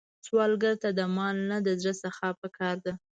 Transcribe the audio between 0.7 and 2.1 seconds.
ته د مال نه، د زړه